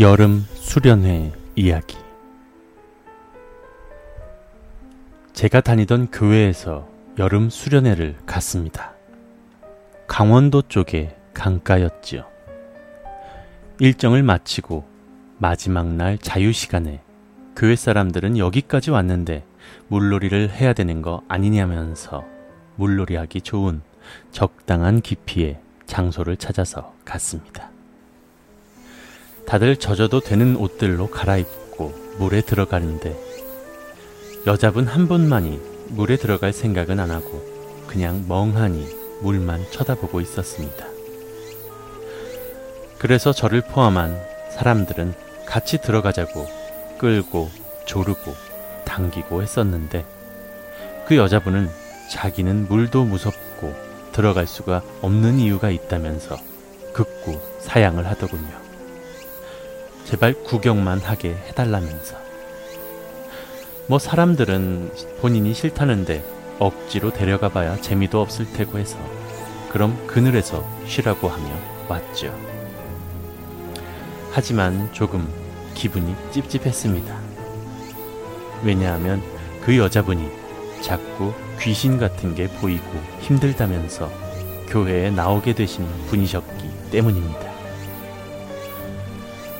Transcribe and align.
여름 0.00 0.46
수련회 0.54 1.32
이야기 1.56 1.96
제가 5.32 5.60
다니던 5.60 6.12
교회에서 6.12 6.88
여름 7.18 7.50
수련회를 7.50 8.16
갔습니다. 8.24 8.94
강원도 10.06 10.62
쪽의 10.62 11.17
강가였지요. 11.38 12.24
일정을 13.78 14.24
마치고 14.24 14.84
마지막 15.38 15.86
날 15.86 16.18
자유 16.18 16.52
시간에 16.52 17.00
교회 17.54 17.76
사람들은 17.76 18.38
여기까지 18.38 18.90
왔는데 18.90 19.44
물놀이를 19.86 20.50
해야 20.50 20.72
되는 20.72 21.00
거 21.00 21.22
아니냐면서 21.28 22.24
물놀이 22.74 23.14
하기 23.14 23.40
좋은 23.42 23.82
적당한 24.32 25.00
깊이의 25.00 25.60
장소를 25.86 26.36
찾아서 26.36 26.92
갔습니다. 27.04 27.70
다들 29.46 29.76
젖어도 29.76 30.20
되는 30.20 30.56
옷들로 30.56 31.08
갈아입고 31.08 32.16
물에 32.18 32.40
들어가는데 32.40 33.16
여자분 34.46 34.86
한 34.86 35.06
분만이 35.06 35.60
물에 35.90 36.16
들어갈 36.16 36.52
생각은 36.52 36.98
안 36.98 37.10
하고 37.10 37.44
그냥 37.86 38.24
멍하니 38.28 38.86
물만 39.22 39.64
쳐다보고 39.70 40.20
있었습니다. 40.20 40.97
그래서 42.98 43.32
저를 43.32 43.60
포함한 43.60 44.20
사람들은 44.50 45.14
같이 45.46 45.78
들어가자고 45.78 46.46
끌고 46.98 47.48
조르고 47.86 48.34
당기고 48.84 49.42
했었는데 49.42 50.04
그 51.06 51.16
여자분은 51.16 51.70
자기는 52.10 52.66
물도 52.68 53.04
무섭고 53.04 53.74
들어갈 54.12 54.46
수가 54.46 54.82
없는 55.00 55.38
이유가 55.38 55.70
있다면서 55.70 56.36
극구 56.92 57.40
사양을 57.60 58.06
하더군요. 58.08 58.68
제발 60.04 60.34
구경만 60.42 60.98
하게 60.98 61.36
해달라면서. 61.48 62.16
뭐 63.86 63.98
사람들은 63.98 64.92
본인이 65.20 65.54
싫다는데 65.54 66.24
억지로 66.58 67.12
데려가 67.12 67.48
봐야 67.48 67.76
재미도 67.76 68.20
없을 68.20 68.52
테고 68.52 68.78
해서 68.78 68.98
그럼 69.70 69.96
그늘에서 70.06 70.66
쉬라고 70.86 71.28
하며 71.28 71.48
왔죠. 71.88 72.57
하지만 74.30 74.92
조금 74.92 75.28
기분이 75.74 76.14
찝찝했습니다. 76.32 77.16
왜냐하면 78.64 79.22
그 79.64 79.76
여자분이 79.76 80.28
자꾸 80.80 81.32
귀신 81.60 81.98
같은 81.98 82.34
게 82.34 82.48
보이고 82.48 82.84
힘들다면서 83.20 84.10
교회에 84.68 85.10
나오게 85.10 85.54
되신 85.54 85.86
분이셨기 86.06 86.70
때문입니다. 86.90 87.48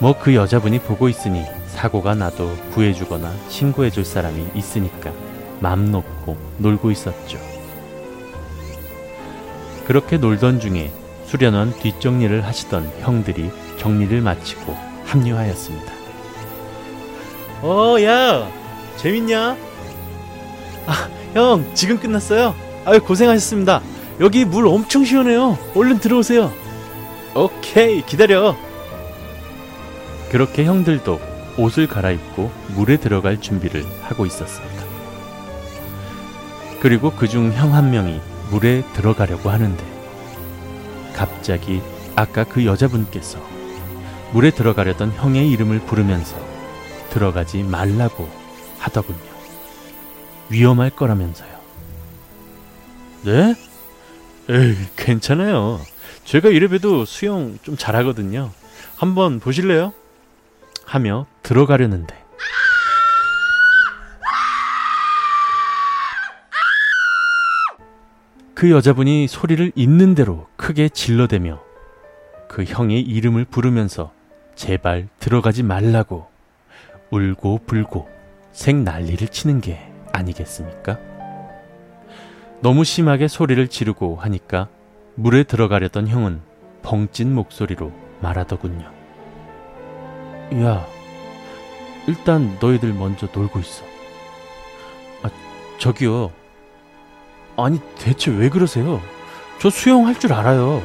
뭐 0.00 0.14
그 0.18 0.34
여자분이 0.34 0.80
보고 0.80 1.08
있으니 1.08 1.44
사고가 1.66 2.14
나도 2.14 2.54
구해주거나 2.72 3.32
신고해줄 3.48 4.04
사람이 4.04 4.48
있으니까 4.54 5.12
맘 5.60 5.90
놓고 5.90 6.36
놀고 6.58 6.90
있었죠. 6.92 7.38
그렇게 9.86 10.18
놀던 10.18 10.60
중에 10.60 10.92
수련원 11.28 11.72
뒷정리를 11.78 12.44
하시던 12.46 12.90
형들이 13.00 13.50
정리를 13.78 14.20
마치고 14.20 14.76
합류하였습니다. 15.04 15.92
어, 17.62 17.96
야, 18.02 18.48
재밌냐? 18.96 19.56
아, 20.86 21.08
형, 21.34 21.64
지금 21.74 21.98
끝났어요? 21.98 22.54
아유, 22.84 23.00
고생하셨습니다. 23.02 23.82
여기 24.20 24.44
물 24.44 24.66
엄청 24.66 25.04
시원해요. 25.04 25.58
얼른 25.74 25.98
들어오세요. 25.98 26.52
오케이, 27.34 28.02
기다려. 28.06 28.56
그렇게 30.30 30.64
형들도 30.64 31.20
옷을 31.58 31.86
갈아입고 31.86 32.50
물에 32.74 32.96
들어갈 32.98 33.40
준비를 33.40 33.84
하고 34.02 34.24
있었습니다. 34.26 34.78
그리고 36.80 37.10
그 37.10 37.26
중 37.28 37.52
형 37.52 37.74
한 37.74 37.90
명이 37.90 38.20
물에 38.50 38.82
들어가려고 38.94 39.50
하는데 39.50 39.84
갑자기 41.18 41.82
아까 42.14 42.44
그 42.44 42.64
여자분께서 42.64 43.40
물에 44.32 44.52
들어가려던 44.52 45.10
형의 45.10 45.50
이름을 45.50 45.80
부르면서 45.80 46.38
들어가지 47.10 47.64
말라고 47.64 48.28
하더군요. 48.78 49.18
위험할 50.48 50.90
거라면서요. 50.90 51.58
네? 53.24 53.56
에이, 54.48 54.76
괜찮아요. 54.96 55.80
제가 56.24 56.50
이래봬도 56.50 57.04
수영 57.04 57.58
좀 57.62 57.76
잘하거든요. 57.76 58.52
한번 58.96 59.40
보실래요? 59.40 59.92
하며 60.84 61.26
들어가려는데 61.42 62.28
그 68.58 68.72
여자분이 68.72 69.28
소리를 69.28 69.70
있는 69.76 70.16
대로 70.16 70.48
크게 70.68 70.90
질러대며 70.90 71.62
그 72.46 72.62
형의 72.62 73.00
이름을 73.00 73.46
부르면서 73.46 74.12
제발 74.54 75.08
들어가지 75.18 75.62
말라고 75.62 76.26
울고 77.10 77.60
불고 77.64 78.06
생 78.52 78.84
난리를 78.84 79.28
치는 79.28 79.62
게 79.62 79.90
아니겠습니까? 80.12 80.98
너무 82.60 82.84
심하게 82.84 83.28
소리를 83.28 83.66
지르고 83.68 84.16
하니까 84.16 84.68
물에 85.14 85.44
들어가려던 85.44 86.06
형은 86.06 86.42
벙찐 86.82 87.34
목소리로 87.34 87.90
말하더군요. 88.20 88.92
야, 90.64 90.86
일단 92.06 92.58
너희들 92.60 92.92
먼저 92.92 93.26
놀고 93.34 93.58
있어. 93.60 93.86
아, 95.22 95.30
저기요. 95.78 96.30
아니, 97.56 97.80
대체 97.96 98.30
왜 98.30 98.50
그러세요? 98.50 99.00
저 99.60 99.70
수영할 99.70 100.18
줄 100.18 100.32
알아요. 100.32 100.80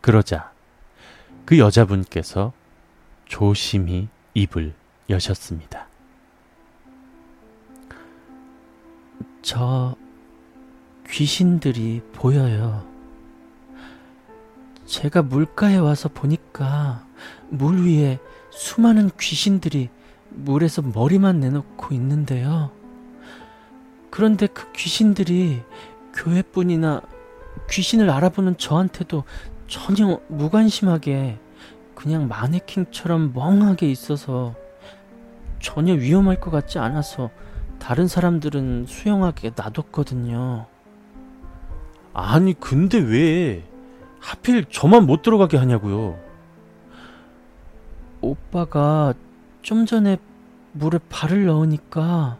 그러자 0.00 0.52
그 1.44 1.58
여자분께서 1.58 2.52
조심히 3.26 4.08
입을 4.34 4.72
여셨습니다. 5.08 5.88
저 9.42 9.96
귀신들이 11.08 12.02
보여요. 12.12 12.86
제가 14.86 15.22
물가에 15.22 15.76
와서 15.76 16.08
보니까 16.08 17.04
물 17.48 17.84
위에 17.84 18.20
수많은 18.50 19.10
귀신들이 19.18 19.88
물에서 20.30 20.82
머리만 20.82 21.40
내놓고 21.40 21.94
있는데요. 21.94 22.70
그런데 24.10 24.46
그 24.46 24.70
귀신들이 24.72 25.62
교회뿐이나 26.14 27.02
귀신을 27.70 28.10
알아보는 28.10 28.56
저한테도 28.56 29.24
전혀 29.66 30.20
무관심하게 30.28 31.38
그냥 31.94 32.28
마네킹처럼 32.28 33.32
멍하게 33.34 33.90
있어서 33.90 34.54
전혀 35.60 35.92
위험할 35.92 36.40
것 36.40 36.50
같지 36.50 36.78
않아서 36.78 37.30
다른 37.78 38.08
사람들은 38.08 38.86
수영하게 38.88 39.52
놔뒀거든요. 39.56 40.66
아니, 42.12 42.58
근데 42.58 42.98
왜 42.98 43.62
하필 44.18 44.64
저만 44.66 45.06
못 45.06 45.22
들어가게 45.22 45.56
하냐고요? 45.56 46.18
오빠가 48.20 49.14
좀 49.62 49.86
전에 49.86 50.18
물에 50.72 50.98
발을 51.08 51.46
넣으니까 51.46 52.38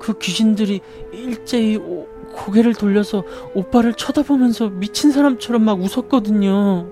그 0.00 0.18
귀신들이 0.18 0.80
일제히 1.12 1.76
오, 1.76 2.06
고개를 2.24 2.74
돌려서 2.74 3.24
오빠를 3.54 3.94
쳐다보면서 3.94 4.70
미친 4.70 5.12
사람처럼 5.12 5.64
막 5.64 5.80
웃었거든요. 5.80 6.86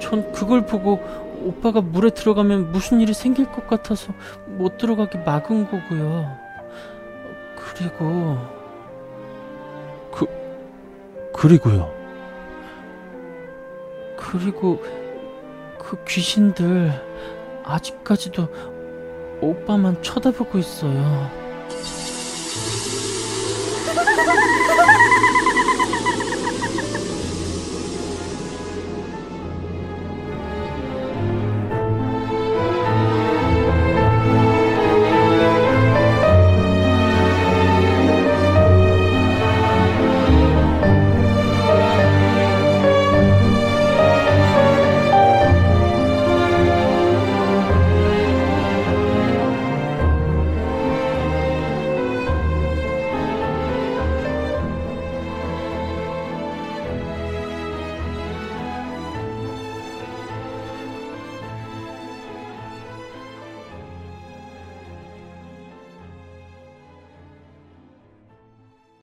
전 0.00 0.32
그걸 0.32 0.64
보고 0.66 1.00
오빠가 1.42 1.80
물에 1.80 2.10
들어가면 2.10 2.72
무슨 2.72 3.00
일이 3.00 3.12
생길 3.12 3.46
것 3.46 3.66
같아서 3.66 4.12
못 4.46 4.78
들어가게 4.78 5.18
막은 5.18 5.68
거고요. 5.68 6.36
그리고 7.56 8.56
그리고요. 11.36 11.92
그리고 14.16 14.82
그 15.86 15.96
귀신들 16.04 16.90
아직까지도 17.62 18.48
오빠만 19.40 20.02
쳐다보고 20.02 20.58
있어요. 20.58 21.30